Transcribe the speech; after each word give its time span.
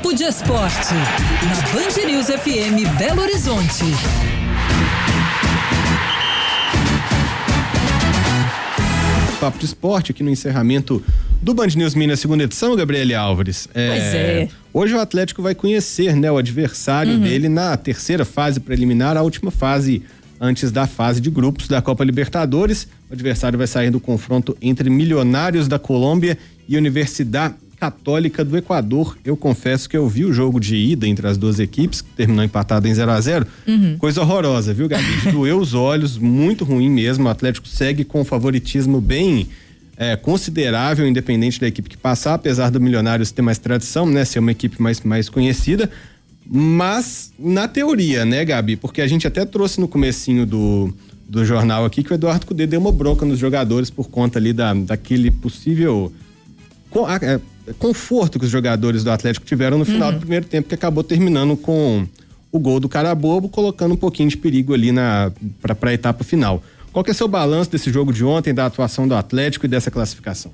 Papo 0.00 0.14
de 0.14 0.24
Esporte, 0.24 0.94
na 0.94 1.54
Band 1.74 2.10
News 2.10 2.26
FM 2.28 2.98
Belo 2.98 3.20
Horizonte. 3.20 3.84
Papo 9.38 9.58
de 9.58 9.66
Esporte 9.66 10.12
aqui 10.12 10.22
no 10.22 10.30
encerramento 10.30 11.04
do 11.42 11.52
Band 11.52 11.66
News 11.76 11.94
Minas, 11.94 12.18
segunda 12.18 12.44
edição, 12.44 12.74
Gabriele 12.74 13.14
Álvares. 13.14 13.68
É, 13.74 13.88
pois 13.88 14.02
é. 14.02 14.48
Hoje 14.72 14.94
o 14.94 15.00
Atlético 15.00 15.42
vai 15.42 15.54
conhecer 15.54 16.16
né, 16.16 16.32
o 16.32 16.38
adversário 16.38 17.12
uhum. 17.12 17.20
dele 17.20 17.50
na 17.50 17.76
terceira 17.76 18.24
fase 18.24 18.58
preliminar, 18.58 19.18
a 19.18 19.22
última 19.22 19.50
fase 19.50 20.02
antes 20.40 20.72
da 20.72 20.86
fase 20.86 21.20
de 21.20 21.28
grupos 21.28 21.68
da 21.68 21.82
Copa 21.82 22.02
Libertadores. 22.04 22.88
O 23.10 23.12
adversário 23.12 23.58
vai 23.58 23.66
sair 23.66 23.90
do 23.90 24.00
confronto 24.00 24.56
entre 24.62 24.88
Milionários 24.88 25.68
da 25.68 25.78
Colômbia 25.78 26.38
e 26.66 26.78
Universidade 26.78 27.54
Católica 27.80 28.44
do 28.44 28.58
Equador. 28.58 29.16
Eu 29.24 29.34
confesso 29.34 29.88
que 29.88 29.96
eu 29.96 30.06
vi 30.06 30.26
o 30.26 30.32
jogo 30.34 30.60
de 30.60 30.76
ida 30.76 31.08
entre 31.08 31.26
as 31.26 31.38
duas 31.38 31.58
equipes, 31.58 32.02
que 32.02 32.10
terminou 32.10 32.44
empatado 32.44 32.86
em 32.86 32.92
0 32.92 33.10
a 33.10 33.18
0 33.18 33.46
uhum. 33.66 33.96
Coisa 33.96 34.20
horrorosa, 34.20 34.74
viu, 34.74 34.86
Gabi? 34.86 35.04
Doeu 35.32 35.58
os 35.58 35.72
olhos, 35.72 36.18
muito 36.18 36.62
ruim 36.62 36.90
mesmo. 36.90 37.26
O 37.26 37.30
Atlético 37.30 37.66
segue 37.66 38.04
com 38.04 38.20
um 38.20 38.24
favoritismo 38.24 39.00
bem 39.00 39.48
é, 39.96 40.14
considerável, 40.14 41.08
independente 41.08 41.58
da 41.58 41.66
equipe 41.66 41.88
que 41.88 41.96
passar, 41.96 42.34
apesar 42.34 42.70
do 42.70 42.78
Milionários 42.78 43.30
ter 43.30 43.40
mais 43.40 43.56
tradição, 43.56 44.04
né? 44.04 44.26
Ser 44.26 44.40
uma 44.40 44.52
equipe 44.52 44.80
mais, 44.80 45.00
mais 45.00 45.30
conhecida. 45.30 45.90
Mas, 46.46 47.32
na 47.38 47.66
teoria, 47.66 48.26
né, 48.26 48.44
Gabi? 48.44 48.76
Porque 48.76 49.00
a 49.00 49.06
gente 49.06 49.26
até 49.26 49.46
trouxe 49.46 49.80
no 49.80 49.88
comecinho 49.88 50.44
do, 50.44 50.92
do 51.26 51.46
jornal 51.46 51.86
aqui 51.86 52.02
que 52.02 52.12
o 52.12 52.14
Eduardo 52.14 52.44
Cudê 52.44 52.66
deu 52.66 52.80
uma 52.80 52.92
bronca 52.92 53.24
nos 53.24 53.38
jogadores 53.38 53.88
por 53.88 54.10
conta 54.10 54.38
ali 54.38 54.52
da, 54.52 54.74
daquele 54.74 55.30
possível 55.30 56.12
é, 57.22 57.40
conforto 57.78 58.38
que 58.38 58.44
os 58.44 58.50
jogadores 58.50 59.04
do 59.04 59.10
Atlético 59.10 59.46
tiveram 59.46 59.78
no 59.78 59.84
final 59.84 60.08
uhum. 60.08 60.14
do 60.14 60.20
primeiro 60.20 60.46
tempo, 60.46 60.68
que 60.68 60.74
acabou 60.74 61.04
terminando 61.04 61.56
com 61.56 62.06
o 62.52 62.58
gol 62.58 62.80
do 62.80 62.88
Carabobo, 62.88 63.48
colocando 63.48 63.94
um 63.94 63.96
pouquinho 63.96 64.28
de 64.28 64.36
perigo 64.36 64.74
ali 64.74 64.92
na 64.92 65.32
para 65.60 65.90
a 65.90 65.94
etapa 65.94 66.24
final. 66.24 66.62
Qual 66.92 67.04
que 67.04 67.10
é 67.10 67.14
seu 67.14 67.28
balanço 67.28 67.70
desse 67.70 67.92
jogo 67.92 68.12
de 68.12 68.24
ontem, 68.24 68.52
da 68.52 68.66
atuação 68.66 69.06
do 69.06 69.14
Atlético 69.14 69.66
e 69.66 69.68
dessa 69.68 69.90
classificação? 69.90 70.52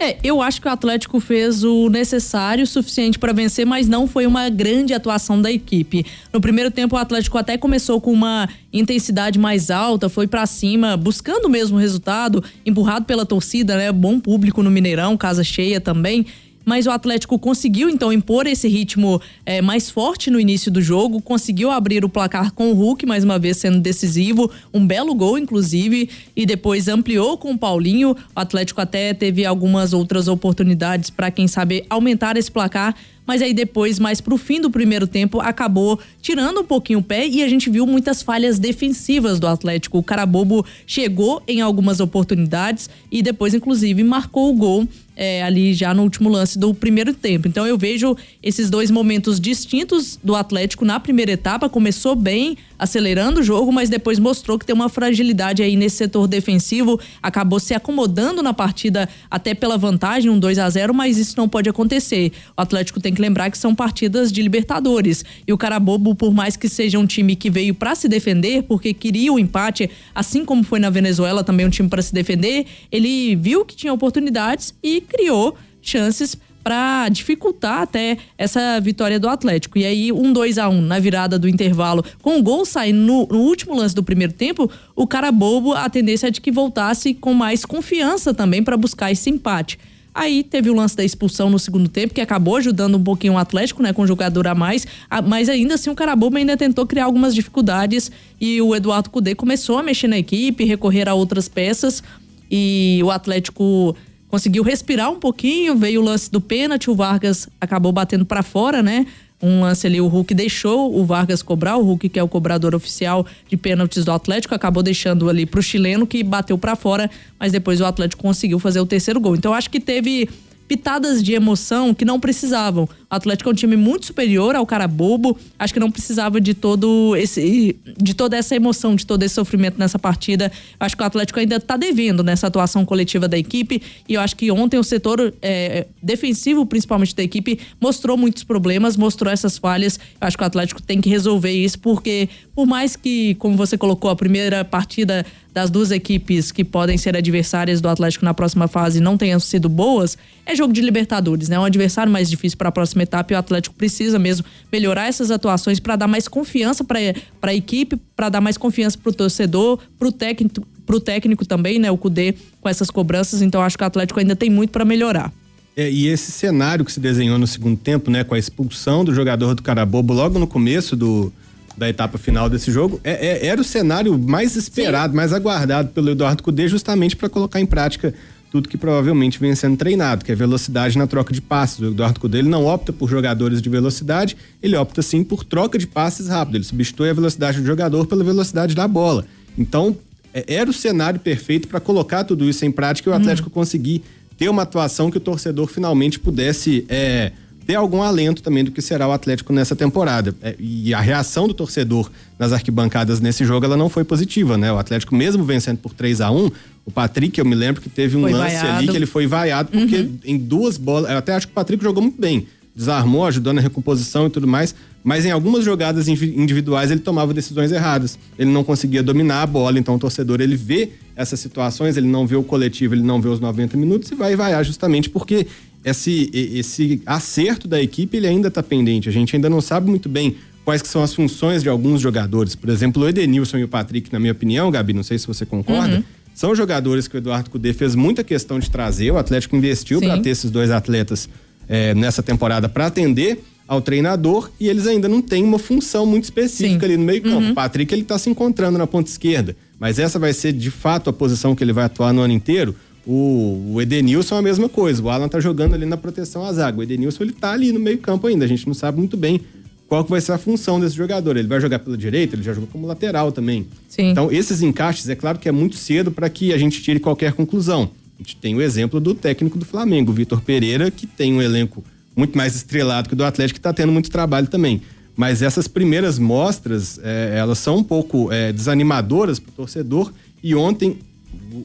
É, 0.00 0.16
eu 0.22 0.40
acho 0.40 0.60
que 0.60 0.68
o 0.68 0.70
Atlético 0.70 1.18
fez 1.18 1.64
o 1.64 1.88
necessário, 1.88 2.62
o 2.62 2.66
suficiente 2.66 3.18
para 3.18 3.32
vencer, 3.32 3.66
mas 3.66 3.88
não 3.88 4.06
foi 4.06 4.26
uma 4.26 4.48
grande 4.48 4.94
atuação 4.94 5.42
da 5.42 5.50
equipe. 5.50 6.06
No 6.32 6.40
primeiro 6.40 6.70
tempo, 6.70 6.94
o 6.94 6.98
Atlético 6.98 7.36
até 7.36 7.58
começou 7.58 8.00
com 8.00 8.12
uma 8.12 8.48
intensidade 8.72 9.40
mais 9.40 9.72
alta, 9.72 10.08
foi 10.08 10.28
para 10.28 10.46
cima, 10.46 10.96
buscando 10.96 11.46
o 11.46 11.50
mesmo 11.50 11.76
resultado, 11.78 12.44
empurrado 12.64 13.06
pela 13.06 13.26
torcida, 13.26 13.76
né? 13.76 13.90
Bom 13.90 14.20
público 14.20 14.62
no 14.62 14.70
Mineirão, 14.70 15.16
casa 15.16 15.42
cheia 15.42 15.80
também 15.80 16.26
mas 16.68 16.84
o 16.84 16.90
Atlético 16.90 17.38
conseguiu 17.38 17.88
então 17.88 18.12
impor 18.12 18.46
esse 18.46 18.68
ritmo 18.68 19.22
é, 19.46 19.62
mais 19.62 19.88
forte 19.88 20.30
no 20.30 20.38
início 20.38 20.70
do 20.70 20.82
jogo, 20.82 21.22
conseguiu 21.22 21.70
abrir 21.70 22.04
o 22.04 22.10
placar 22.10 22.52
com 22.52 22.70
o 22.70 22.74
Hulk, 22.74 23.06
mais 23.06 23.24
uma 23.24 23.38
vez 23.38 23.56
sendo 23.56 23.80
decisivo, 23.80 24.50
um 24.72 24.86
belo 24.86 25.14
gol, 25.14 25.38
inclusive, 25.38 26.10
e 26.36 26.44
depois 26.44 26.86
ampliou 26.86 27.38
com 27.38 27.52
o 27.52 27.58
Paulinho. 27.58 28.10
O 28.10 28.16
Atlético 28.38 28.82
até 28.82 29.14
teve 29.14 29.46
algumas 29.46 29.94
outras 29.94 30.28
oportunidades 30.28 31.08
para, 31.08 31.30
quem 31.30 31.48
sabe, 31.48 31.86
aumentar 31.88 32.36
esse 32.36 32.50
placar 32.50 32.94
mas 33.28 33.42
aí 33.42 33.52
depois, 33.52 33.98
mais 33.98 34.22
pro 34.22 34.38
fim 34.38 34.58
do 34.58 34.70
primeiro 34.70 35.06
tempo, 35.06 35.38
acabou 35.38 36.00
tirando 36.22 36.60
um 36.60 36.64
pouquinho 36.64 37.00
o 37.00 37.02
pé 37.02 37.28
e 37.28 37.42
a 37.42 37.48
gente 37.48 37.68
viu 37.68 37.86
muitas 37.86 38.22
falhas 38.22 38.58
defensivas 38.58 39.38
do 39.38 39.46
Atlético. 39.46 39.98
O 39.98 40.02
Carabobo 40.02 40.64
chegou 40.86 41.42
em 41.46 41.60
algumas 41.60 42.00
oportunidades 42.00 42.88
e 43.12 43.20
depois, 43.20 43.52
inclusive, 43.52 44.02
marcou 44.02 44.48
o 44.50 44.54
gol 44.54 44.88
é, 45.18 45.42
ali 45.42 45.74
já 45.74 45.92
no 45.92 46.04
último 46.04 46.28
lance 46.28 46.56
do 46.56 46.72
primeiro 46.72 47.12
tempo. 47.12 47.48
Então 47.48 47.66
eu 47.66 47.76
vejo 47.76 48.16
esses 48.40 48.70
dois 48.70 48.88
momentos 48.88 49.40
distintos 49.40 50.16
do 50.22 50.36
Atlético 50.36 50.84
na 50.84 51.00
primeira 51.00 51.32
etapa. 51.32 51.68
Começou 51.68 52.14
bem, 52.14 52.56
acelerando 52.78 53.40
o 53.40 53.42
jogo, 53.42 53.72
mas 53.72 53.90
depois 53.90 54.20
mostrou 54.20 54.56
que 54.56 54.64
tem 54.64 54.74
uma 54.74 54.88
fragilidade 54.88 55.60
aí 55.60 55.74
nesse 55.74 55.96
setor 55.96 56.28
defensivo. 56.28 57.00
Acabou 57.20 57.58
se 57.58 57.74
acomodando 57.74 58.42
na 58.42 58.54
partida 58.54 59.08
até 59.28 59.54
pela 59.54 59.76
vantagem, 59.76 60.30
um 60.30 60.38
2 60.38 60.58
a 60.60 60.70
0 60.70 60.94
mas 60.94 61.18
isso 61.18 61.34
não 61.36 61.48
pode 61.48 61.68
acontecer. 61.68 62.30
O 62.56 62.60
Atlético 62.60 63.00
tem 63.00 63.12
que 63.12 63.20
lembrar 63.20 63.50
que 63.50 63.58
são 63.58 63.74
partidas 63.74 64.30
de 64.30 64.40
Libertadores. 64.40 65.24
E 65.46 65.52
o 65.52 65.58
Carabobo, 65.58 66.14
por 66.14 66.32
mais 66.32 66.56
que 66.56 66.68
seja 66.68 66.98
um 66.98 67.06
time 67.06 67.34
que 67.34 67.50
veio 67.50 67.74
para 67.74 67.96
se 67.96 68.08
defender, 68.08 68.62
porque 68.62 68.94
queria 68.94 69.32
o 69.32 69.38
empate, 69.38 69.90
assim 70.14 70.44
como 70.44 70.62
foi 70.62 70.78
na 70.78 70.90
Venezuela 70.90 71.42
também 71.42 71.66
um 71.66 71.70
time 71.70 71.88
para 71.88 72.02
se 72.02 72.14
defender, 72.14 72.66
ele 72.92 73.34
viu 73.34 73.64
que 73.64 73.74
tinha 73.74 73.92
oportunidades 73.92 74.72
e 74.82 75.00
criou 75.08 75.56
chances 75.82 76.36
para 76.62 77.08
dificultar 77.08 77.80
até 77.80 78.18
essa 78.36 78.78
vitória 78.80 79.18
do 79.18 79.26
Atlético. 79.26 79.78
E 79.78 79.86
aí, 79.86 80.12
um 80.12 80.32
2 80.32 80.58
a 80.58 80.68
1 80.68 80.74
um, 80.74 80.82
na 80.82 80.98
virada 80.98 81.38
do 81.38 81.48
intervalo, 81.48 82.04
com 82.20 82.38
o 82.38 82.42
gol 82.42 82.66
saindo 82.66 82.98
no, 82.98 83.26
no, 83.26 83.38
último 83.38 83.74
lance 83.74 83.94
do 83.94 84.02
primeiro 84.02 84.34
tempo, 84.34 84.70
o 84.94 85.06
cara 85.06 85.32
bobo, 85.32 85.72
a 85.72 85.88
tendência 85.88 86.26
é 86.26 86.30
de 86.30 86.40
que 86.42 86.50
voltasse 86.50 87.14
com 87.14 87.32
mais 87.32 87.64
confiança 87.64 88.34
também 88.34 88.62
para 88.62 88.76
buscar 88.76 89.10
esse 89.10 89.30
empate. 89.30 89.78
Aí 90.14 90.42
teve 90.42 90.68
o 90.68 90.74
lance 90.74 90.96
da 90.96 91.04
expulsão 91.04 91.48
no 91.48 91.58
segundo 91.58 91.88
tempo, 91.88 92.12
que 92.12 92.20
acabou 92.20 92.56
ajudando 92.56 92.96
um 92.96 93.02
pouquinho 93.02 93.34
o 93.34 93.38
Atlético, 93.38 93.82
né, 93.82 93.92
com 93.92 94.06
jogador 94.06 94.48
a 94.48 94.54
mais. 94.54 94.86
Mas 95.26 95.48
ainda 95.48 95.74
assim 95.74 95.90
o 95.90 95.94
Carabobo 95.94 96.36
ainda 96.36 96.56
tentou 96.56 96.84
criar 96.86 97.04
algumas 97.04 97.34
dificuldades 97.34 98.10
e 98.40 98.60
o 98.60 98.74
Eduardo 98.74 99.10
Cudê 99.10 99.34
começou 99.34 99.78
a 99.78 99.82
mexer 99.82 100.08
na 100.08 100.18
equipe, 100.18 100.64
recorrer 100.64 101.08
a 101.08 101.14
outras 101.14 101.48
peças. 101.48 102.02
E 102.50 103.00
o 103.04 103.10
Atlético 103.10 103.94
conseguiu 104.28 104.62
respirar 104.62 105.10
um 105.10 105.18
pouquinho, 105.18 105.76
veio 105.76 106.00
o 106.00 106.04
lance 106.04 106.30
do 106.30 106.40
pênalti, 106.40 106.90
o 106.90 106.94
Vargas 106.94 107.48
acabou 107.60 107.92
batendo 107.92 108.24
para 108.24 108.42
fora, 108.42 108.82
né? 108.82 109.06
Um 109.40 109.60
lance 109.60 109.86
ali, 109.86 110.00
o 110.00 110.08
Hulk 110.08 110.34
deixou 110.34 110.98
o 110.98 111.04
Vargas 111.04 111.42
cobrar, 111.42 111.76
o 111.76 111.82
Hulk, 111.82 112.08
que 112.08 112.18
é 112.18 112.22
o 112.22 112.28
cobrador 112.28 112.74
oficial 112.74 113.24
de 113.48 113.56
pênaltis 113.56 114.04
do 114.04 114.10
Atlético, 114.10 114.54
acabou 114.54 114.82
deixando 114.82 115.28
ali 115.28 115.46
pro 115.46 115.62
chileno 115.62 116.06
que 116.06 116.24
bateu 116.24 116.58
para 116.58 116.74
fora, 116.74 117.08
mas 117.38 117.52
depois 117.52 117.80
o 117.80 117.84
Atlético 117.84 118.20
conseguiu 118.20 118.58
fazer 118.58 118.80
o 118.80 118.86
terceiro 118.86 119.20
gol. 119.20 119.36
Então 119.36 119.54
acho 119.54 119.70
que 119.70 119.78
teve 119.78 120.28
pitadas 120.68 121.22
de 121.22 121.32
emoção 121.32 121.94
que 121.94 122.04
não 122.04 122.20
precisavam. 122.20 122.84
O 122.84 123.14
Atlético 123.14 123.48
é 123.48 123.52
um 123.52 123.56
time 123.56 123.74
muito 123.74 124.04
superior 124.04 124.54
ao 124.54 124.66
cara 124.66 124.86
bobo. 124.86 125.36
Acho 125.58 125.72
que 125.72 125.80
não 125.80 125.90
precisava 125.90 126.38
de 126.40 126.52
todo 126.52 127.16
esse 127.16 127.74
de 127.96 128.12
toda 128.12 128.36
essa 128.36 128.54
emoção, 128.54 128.94
de 128.94 129.06
todo 129.06 129.22
esse 129.22 129.34
sofrimento 129.34 129.78
nessa 129.78 129.98
partida. 129.98 130.52
Acho 130.78 130.94
que 130.94 131.02
o 131.02 131.06
Atlético 131.06 131.40
ainda 131.40 131.56
está 131.56 131.76
devendo 131.78 132.22
nessa 132.22 132.46
atuação 132.46 132.84
coletiva 132.84 133.26
da 133.26 133.38
equipe 133.38 133.80
e 134.06 134.14
eu 134.14 134.20
acho 134.20 134.36
que 134.36 134.50
ontem 134.50 134.78
o 134.78 134.84
setor 134.84 135.32
é, 135.40 135.86
defensivo, 136.02 136.66
principalmente 136.66 137.16
da 137.16 137.22
equipe, 137.22 137.58
mostrou 137.80 138.16
muitos 138.18 138.44
problemas, 138.44 138.94
mostrou 138.94 139.32
essas 139.32 139.56
falhas. 139.56 139.98
Eu 140.20 140.28
acho 140.28 140.36
que 140.36 140.42
o 140.42 140.46
Atlético 140.46 140.82
tem 140.82 141.00
que 141.00 141.08
resolver 141.08 141.52
isso 141.52 141.78
porque 141.78 142.28
por 142.54 142.66
mais 142.66 142.94
que, 142.94 143.36
como 143.36 143.56
você 143.56 143.78
colocou, 143.78 144.10
a 144.10 144.16
primeira 144.16 144.64
partida 144.64 145.24
das 145.58 145.70
duas 145.70 145.90
equipes 145.90 146.52
que 146.52 146.62
podem 146.62 146.96
ser 146.96 147.16
adversárias 147.16 147.80
do 147.80 147.88
Atlético 147.88 148.24
na 148.24 148.32
próxima 148.32 148.68
fase 148.68 149.00
não 149.00 149.18
tenham 149.18 149.40
sido 149.40 149.68
boas, 149.68 150.16
é 150.46 150.54
jogo 150.54 150.72
de 150.72 150.80
Libertadores, 150.80 151.48
né? 151.48 151.56
É 151.56 151.58
um 151.58 151.64
adversário 151.64 152.12
mais 152.12 152.30
difícil 152.30 152.56
para 152.56 152.68
a 152.68 152.72
próxima 152.72 153.02
etapa 153.02 153.32
e 153.32 153.34
o 153.34 153.38
Atlético 153.38 153.74
precisa 153.74 154.20
mesmo 154.20 154.46
melhorar 154.70 155.08
essas 155.08 155.32
atuações 155.32 155.80
para 155.80 155.96
dar 155.96 156.06
mais 156.06 156.28
confiança 156.28 156.84
para 156.84 157.00
a 157.42 157.54
equipe, 157.54 157.96
para 158.14 158.28
dar 158.28 158.40
mais 158.40 158.56
confiança 158.56 158.96
para 158.96 159.10
o 159.10 159.12
torcedor, 159.12 159.80
para 159.98 160.06
o 160.06 160.12
técnico, 160.12 160.64
pro 160.86 161.00
técnico 161.00 161.44
também, 161.44 161.80
né? 161.80 161.90
O 161.90 161.98
Cudê 161.98 162.36
com 162.60 162.68
essas 162.68 162.88
cobranças. 162.88 163.42
Então 163.42 163.60
acho 163.60 163.76
que 163.76 163.82
o 163.82 163.86
Atlético 163.86 164.20
ainda 164.20 164.36
tem 164.36 164.48
muito 164.48 164.70
para 164.70 164.84
melhorar. 164.84 165.32
É, 165.76 165.90
e 165.90 166.06
esse 166.06 166.30
cenário 166.30 166.84
que 166.84 166.92
se 166.92 167.00
desenhou 167.00 167.36
no 167.36 167.48
segundo 167.48 167.76
tempo, 167.76 168.12
né, 168.12 168.22
com 168.22 168.36
a 168.36 168.38
expulsão 168.38 169.04
do 169.04 169.12
jogador 169.12 169.56
do 169.56 169.62
Carabobo 169.62 170.14
logo 170.14 170.38
no 170.38 170.46
começo 170.46 170.94
do, 170.94 171.32
da 171.78 171.88
etapa 171.88 172.18
final 172.18 172.50
desse 172.50 172.70
jogo, 172.70 173.00
é, 173.04 173.26
é, 173.26 173.46
era 173.46 173.60
o 173.60 173.64
cenário 173.64 174.18
mais 174.18 174.56
esperado, 174.56 175.12
Sim. 175.12 175.16
mais 175.16 175.32
aguardado 175.32 175.90
pelo 175.90 176.10
Eduardo 176.10 176.42
Cudê, 176.42 176.66
justamente 176.66 177.16
para 177.16 177.28
colocar 177.28 177.60
em 177.60 177.66
prática 177.66 178.12
tudo 178.50 178.68
que 178.68 178.78
provavelmente 178.78 179.38
vem 179.38 179.54
sendo 179.54 179.76
treinado, 179.76 180.24
que 180.24 180.32
é 180.32 180.34
velocidade 180.34 180.96
na 180.96 181.06
troca 181.06 181.32
de 181.32 181.40
passes. 181.40 181.78
O 181.78 181.86
Eduardo 181.86 182.18
Cudê 182.18 182.38
ele 182.38 182.48
não 182.48 182.66
opta 182.66 182.92
por 182.92 183.08
jogadores 183.08 183.60
de 183.60 183.68
velocidade, 183.68 184.36
ele 184.62 184.74
opta 184.74 185.02
sim 185.02 185.22
por 185.22 185.44
troca 185.44 185.78
de 185.78 185.86
passes 185.86 186.28
rápido. 186.28 186.56
Ele 186.56 186.64
substitui 186.64 187.10
a 187.10 187.12
velocidade 187.12 187.60
do 187.60 187.66
jogador 187.66 188.06
pela 188.06 188.24
velocidade 188.24 188.74
da 188.74 188.88
bola. 188.88 189.24
Então, 189.56 189.96
é, 190.32 190.44
era 190.46 190.68
o 190.68 190.72
cenário 190.72 191.20
perfeito 191.20 191.68
para 191.68 191.78
colocar 191.78 192.24
tudo 192.24 192.48
isso 192.48 192.64
em 192.64 192.70
prática 192.70 193.08
e 193.08 193.12
o 193.12 193.14
uhum. 193.14 193.20
Atlético 193.20 193.48
hum. 193.48 193.52
conseguir 193.52 194.02
ter 194.36 194.48
uma 194.48 194.62
atuação 194.62 195.10
que 195.10 195.18
o 195.18 195.20
torcedor 195.20 195.66
finalmente 195.68 196.18
pudesse. 196.18 196.86
É, 196.88 197.32
ter 197.68 197.74
algum 197.74 198.00
alento 198.00 198.42
também 198.42 198.64
do 198.64 198.70
que 198.70 198.80
será 198.80 199.06
o 199.06 199.12
Atlético 199.12 199.52
nessa 199.52 199.76
temporada. 199.76 200.34
É, 200.40 200.56
e 200.58 200.94
a 200.94 201.00
reação 201.00 201.46
do 201.46 201.52
torcedor 201.52 202.10
nas 202.38 202.50
arquibancadas 202.50 203.20
nesse 203.20 203.44
jogo 203.44 203.66
ela 203.66 203.76
não 203.76 203.90
foi 203.90 204.04
positiva, 204.04 204.56
né? 204.56 204.72
O 204.72 204.78
Atlético, 204.78 205.14
mesmo 205.14 205.44
vencendo 205.44 205.76
por 205.76 205.92
3 205.92 206.22
a 206.22 206.30
1 206.30 206.50
o 206.86 206.90
Patrick, 206.90 207.38
eu 207.38 207.44
me 207.44 207.54
lembro 207.54 207.82
que 207.82 207.90
teve 207.90 208.16
um 208.16 208.22
foi 208.22 208.32
lance 208.32 208.56
vaiado. 208.56 208.78
ali 208.78 208.88
que 208.88 208.96
ele 208.96 209.04
foi 209.04 209.26
vaiado, 209.26 209.70
porque 209.70 209.96
uhum. 209.96 210.18
em 210.24 210.38
duas 210.38 210.78
bolas. 210.78 211.10
Eu 211.10 211.18
até 211.18 211.34
acho 211.34 211.46
que 211.46 211.52
o 211.52 211.54
Patrick 211.54 211.84
jogou 211.84 212.02
muito 212.02 212.18
bem. 212.18 212.46
Desarmou, 212.74 213.26
ajudou 213.26 213.52
na 213.52 213.60
recomposição 213.60 214.28
e 214.28 214.30
tudo 214.30 214.46
mais. 214.46 214.74
Mas 215.04 215.26
em 215.26 215.30
algumas 215.30 215.62
jogadas 215.62 216.08
individuais 216.08 216.90
ele 216.90 217.00
tomava 217.00 217.34
decisões 217.34 217.70
erradas. 217.70 218.18
Ele 218.38 218.50
não 218.50 218.64
conseguia 218.64 219.02
dominar 219.02 219.42
a 219.42 219.46
bola, 219.46 219.78
então 219.78 219.94
o 219.94 219.98
torcedor 219.98 220.40
ele 220.40 220.56
vê 220.56 220.90
essas 221.14 221.38
situações, 221.38 221.98
ele 221.98 222.06
não 222.06 222.26
vê 222.26 222.36
o 222.36 222.42
coletivo, 222.42 222.94
ele 222.94 223.02
não 223.02 223.20
vê 223.20 223.28
os 223.28 223.40
90 223.40 223.76
minutos 223.76 224.10
e 224.10 224.14
vai 224.14 224.34
vaiar 224.34 224.64
justamente 224.64 225.10
porque 225.10 225.46
esse, 225.88 226.30
esse 226.32 227.02
acerto 227.04 227.66
da 227.66 227.80
equipe 227.80 228.16
ele 228.16 228.26
ainda 228.26 228.48
está 228.48 228.62
pendente. 228.62 229.08
A 229.08 229.12
gente 229.12 229.34
ainda 229.34 229.48
não 229.48 229.60
sabe 229.60 229.88
muito 229.88 230.08
bem 230.08 230.36
quais 230.64 230.82
que 230.82 230.88
são 230.88 231.02
as 231.02 231.14
funções 231.14 231.62
de 231.62 231.68
alguns 231.68 232.00
jogadores. 232.00 232.54
Por 232.54 232.68
exemplo, 232.68 233.02
o 233.02 233.08
Edenilson 233.08 233.58
e 233.58 233.64
o 233.64 233.68
Patrick, 233.68 234.12
na 234.12 234.18
minha 234.18 234.32
opinião, 234.32 234.70
Gabi, 234.70 234.92
não 234.92 235.02
sei 235.02 235.18
se 235.18 235.26
você 235.26 235.46
concorda, 235.46 235.96
uhum. 235.96 236.04
são 236.34 236.54
jogadores 236.54 237.08
que 237.08 237.16
o 237.16 237.18
Eduardo 237.18 237.50
Cudê 237.50 237.72
fez 237.72 237.94
muita 237.94 238.22
questão 238.22 238.58
de 238.58 238.70
trazer. 238.70 239.10
O 239.10 239.16
Atlético 239.16 239.56
investiu 239.56 240.00
para 240.00 240.18
ter 240.18 240.30
esses 240.30 240.50
dois 240.50 240.70
atletas 240.70 241.28
é, 241.68 241.94
nessa 241.94 242.22
temporada 242.22 242.68
para 242.68 242.86
atender 242.86 243.42
ao 243.68 243.82
treinador 243.82 244.50
e 244.58 244.66
eles 244.66 244.86
ainda 244.86 245.08
não 245.08 245.20
têm 245.20 245.44
uma 245.44 245.58
função 245.58 246.06
muito 246.06 246.24
específica 246.24 246.80
Sim. 246.80 246.86
ali 246.86 246.96
no 246.96 247.04
meio 247.04 247.22
campo. 247.22 247.44
Uhum. 247.44 247.50
O 247.52 247.54
Patrick 247.54 247.94
ele 247.94 248.02
está 248.02 248.18
se 248.18 248.30
encontrando 248.30 248.78
na 248.78 248.86
ponta 248.86 249.10
esquerda, 249.10 249.54
mas 249.78 249.98
essa 249.98 250.18
vai 250.18 250.32
ser 250.32 250.52
de 250.52 250.70
fato 250.70 251.10
a 251.10 251.12
posição 251.12 251.54
que 251.54 251.62
ele 251.62 251.72
vai 251.72 251.84
atuar 251.84 252.12
no 252.12 252.22
ano 252.22 252.32
inteiro. 252.32 252.74
O, 253.10 253.72
o 253.72 253.80
Edenilson 253.80 254.34
é 254.34 254.38
a 254.38 254.42
mesma 254.42 254.68
coisa. 254.68 255.02
O 255.02 255.08
Alan 255.08 255.30
tá 255.30 255.40
jogando 255.40 255.72
ali 255.72 255.86
na 255.86 255.96
proteção 255.96 256.44
à 256.44 256.52
zaga. 256.52 256.78
O 256.78 256.82
Edenilson 256.82 257.24
ele 257.24 257.32
tá 257.32 257.52
ali 257.52 257.72
no 257.72 257.80
meio 257.80 257.96
campo 257.96 258.26
ainda. 258.26 258.44
A 258.44 258.48
gente 258.48 258.66
não 258.66 258.74
sabe 258.74 258.98
muito 258.98 259.16
bem 259.16 259.40
qual 259.88 260.04
que 260.04 260.10
vai 260.10 260.20
ser 260.20 260.32
a 260.32 260.38
função 260.38 260.78
desse 260.78 260.94
jogador. 260.94 261.38
Ele 261.38 261.48
vai 261.48 261.58
jogar 261.58 261.78
pela 261.78 261.96
direita, 261.96 262.36
ele 262.36 262.42
já 262.42 262.52
jogou 262.52 262.68
como 262.70 262.86
lateral 262.86 263.32
também. 263.32 263.66
Sim. 263.88 264.10
Então, 264.10 264.30
esses 264.30 264.60
encaixes, 264.60 265.08
é 265.08 265.14
claro 265.14 265.38
que 265.38 265.48
é 265.48 265.52
muito 265.52 265.76
cedo 265.76 266.12
para 266.12 266.28
que 266.28 266.52
a 266.52 266.58
gente 266.58 266.82
tire 266.82 267.00
qualquer 267.00 267.32
conclusão. 267.32 267.90
A 268.20 268.22
gente 268.22 268.36
tem 268.36 268.54
o 268.54 268.60
exemplo 268.60 269.00
do 269.00 269.14
técnico 269.14 269.56
do 269.56 269.64
Flamengo, 269.64 270.12
Vitor 270.12 270.42
Pereira, 270.42 270.90
que 270.90 271.06
tem 271.06 271.32
um 271.32 271.40
elenco 271.40 271.82
muito 272.14 272.36
mais 272.36 272.54
estrelado 272.54 273.08
que 273.08 273.14
o 273.14 273.16
do 273.16 273.24
Atlético, 273.24 273.54
que 273.54 273.60
está 273.60 273.72
tendo 273.72 273.90
muito 273.90 274.10
trabalho 274.10 274.48
também. 274.48 274.82
Mas 275.16 275.40
essas 275.40 275.66
primeiras 275.66 276.18
mostras, 276.18 277.00
é, 277.02 277.38
elas 277.38 277.58
são 277.58 277.78
um 277.78 277.82
pouco 277.82 278.30
é, 278.30 278.52
desanimadoras 278.52 279.38
para 279.38 279.48
o 279.48 279.54
torcedor. 279.54 280.12
E 280.42 280.54
ontem 280.54 280.98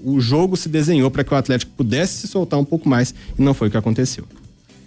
o 0.04 0.19
jogo 0.19 0.56
se 0.56 0.69
desenhou 0.69 1.10
para 1.12 1.24
que 1.24 1.33
o 1.33 1.38
Atlético 1.38 1.71
pudesse 1.75 2.21
se 2.21 2.27
soltar 2.27 2.60
um 2.60 2.65
pouco 2.65 2.88
mais 2.88 3.13
e 3.38 3.42
não 3.42 3.54
foi 3.54 3.68
o 3.68 3.71
que 3.71 3.77
aconteceu. 3.77 4.25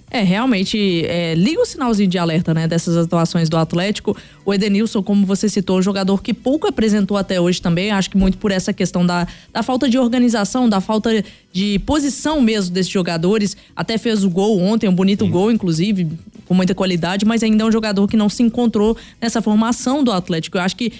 É, 0.08 0.22
realmente, 0.22 1.04
é, 1.04 1.34
liga 1.34 1.60
o 1.60 1.66
sinalzinho 1.66 2.08
de 2.08 2.16
alerta, 2.16 2.54
né, 2.54 2.68
dessas 2.68 2.96
atuações 2.96 3.48
do 3.48 3.56
Atlético. 3.56 4.16
O 4.44 4.54
Edenilson, 4.54 5.02
como 5.02 5.26
você 5.26 5.48
citou, 5.48 5.82
jogador 5.82 6.22
que 6.22 6.32
pouco 6.32 6.68
apresentou 6.68 7.16
até 7.16 7.40
hoje 7.40 7.60
também, 7.60 7.90
acho 7.90 8.08
que 8.08 8.16
muito 8.16 8.38
por 8.38 8.52
essa 8.52 8.72
questão 8.72 9.04
da, 9.04 9.26
da 9.52 9.64
falta 9.64 9.88
de 9.88 9.98
organização, 9.98 10.68
da 10.68 10.80
falta 10.80 11.24
de 11.52 11.78
posição 11.80 12.40
mesmo 12.40 12.72
desses 12.72 12.90
jogadores. 12.90 13.56
Até 13.74 13.98
fez 13.98 14.22
o 14.22 14.30
gol 14.30 14.60
ontem, 14.60 14.88
um 14.88 14.94
bonito 14.94 15.24
Sim. 15.24 15.30
gol, 15.30 15.50
inclusive, 15.50 16.08
com 16.46 16.54
muita 16.54 16.74
qualidade, 16.74 17.26
mas 17.26 17.42
ainda 17.42 17.64
é 17.64 17.66
um 17.66 17.72
jogador 17.72 18.06
que 18.08 18.16
não 18.16 18.28
se 18.28 18.42
encontrou 18.42 18.96
nessa 19.20 19.42
formação 19.42 20.02
do 20.02 20.12
Atlético. 20.12 20.56
Eu 20.56 20.62
acho 20.62 20.76
que 20.76 20.92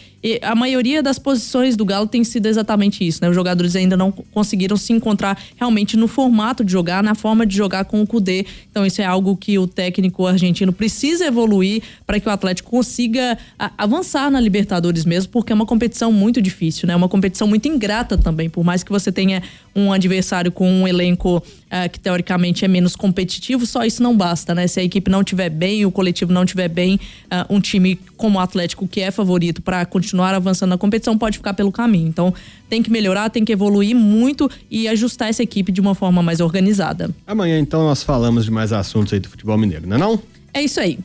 a 0.42 0.56
maioria 0.56 1.02
das 1.02 1.20
posições 1.20 1.76
do 1.76 1.84
Galo 1.84 2.08
tem 2.08 2.24
sido 2.24 2.46
exatamente 2.46 3.06
isso, 3.06 3.20
né? 3.22 3.28
Os 3.28 3.34
jogadores 3.34 3.76
ainda 3.76 3.96
não 3.96 4.10
conseguiram 4.10 4.76
se 4.76 4.92
encontrar 4.92 5.40
realmente 5.56 5.96
no 5.96 6.08
formato 6.08 6.64
de 6.64 6.72
jogar, 6.72 7.00
na 7.00 7.14
forma 7.14 7.46
de 7.46 7.56
jogar 7.56 7.84
com 7.84 8.02
o 8.02 8.06
Cudê. 8.06 8.44
Então 8.68 8.84
isso 8.84 9.00
é 9.00 9.04
algo 9.04 9.36
que 9.36 9.56
o 9.56 9.68
técnico 9.68 10.26
argentino 10.26 10.72
precisa 10.72 11.26
evoluir 11.26 11.80
para 12.04 12.18
que 12.18 12.28
o 12.28 12.32
Atlético 12.32 12.70
consiga 12.70 13.38
avançar 13.78 14.28
na 14.28 14.40
Libertadores 14.40 15.04
mesmo, 15.04 15.30
porque 15.30 15.52
é 15.52 15.54
uma 15.54 15.66
competição 15.66 16.10
muito 16.10 16.42
difícil, 16.42 16.88
né? 16.88 16.96
Uma 16.96 17.08
competição 17.08 17.46
muito 17.46 17.68
ingrata 17.68 18.18
também, 18.18 18.50
por 18.50 18.64
mais 18.64 18.82
que 18.82 18.90
você 18.90 19.12
tenha 19.12 19.42
um 19.76 19.92
adversário 19.92 20.50
com 20.50 20.68
um 20.68 20.88
elenco 20.88 21.40
uh, 21.66 21.90
que 21.90 21.98
teoricamente 21.98 22.64
é 22.64 22.68
menos 22.68 22.96
competitivo, 22.96 23.66
só 23.66 23.84
isso 23.84 24.02
não 24.02 24.16
basta, 24.16 24.54
né? 24.54 24.66
Se 24.66 24.80
a 24.80 24.82
equipe 24.82 25.10
não 25.10 25.22
tiver 25.22 25.50
bem, 25.50 25.84
o 25.84 25.90
coletivo 25.90 26.32
não 26.32 26.44
tiver 26.44 26.68
bem, 26.68 26.98
uh, 27.26 27.54
um 27.54 27.60
time 27.60 27.98
como 28.16 28.38
o 28.38 28.40
Atlético, 28.40 28.86
que 28.86 29.00
é 29.00 29.10
favorito 29.10 29.62
para 29.62 29.84
continuar 29.86 30.34
avançando 30.34 30.70
na 30.70 30.78
competição, 30.78 31.16
pode 31.16 31.38
ficar 31.38 31.54
pelo 31.54 31.72
caminho. 31.72 32.08
Então, 32.08 32.32
tem 32.68 32.82
que 32.82 32.90
melhorar, 32.90 33.30
tem 33.30 33.44
que 33.44 33.52
evoluir 33.52 33.94
muito 33.94 34.50
e 34.70 34.88
ajustar 34.88 35.28
essa 35.28 35.42
equipe 35.42 35.70
de 35.72 35.80
uma 35.80 35.94
forma 35.94 36.22
mais 36.22 36.40
organizada. 36.40 37.10
Amanhã, 37.26 37.58
então, 37.58 37.84
nós 37.84 38.02
falamos 38.02 38.44
de 38.44 38.50
mais 38.50 38.72
assuntos 38.72 39.12
aí 39.12 39.20
do 39.20 39.28
futebol 39.28 39.56
mineiro, 39.56 39.86
não 39.86 39.96
é 39.96 39.98
não? 39.98 40.22
É 40.52 40.62
isso 40.62 40.80
aí. 40.80 40.98